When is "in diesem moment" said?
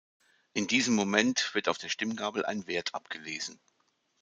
0.53-1.53